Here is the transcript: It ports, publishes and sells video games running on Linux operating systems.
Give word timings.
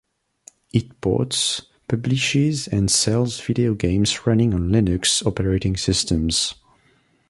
It 0.73 0.99
ports, 0.99 1.67
publishes 1.87 2.67
and 2.67 2.89
sells 2.89 3.39
video 3.39 3.75
games 3.75 4.25
running 4.25 4.51
on 4.51 4.69
Linux 4.69 5.23
operating 5.23 5.77
systems. 5.77 6.55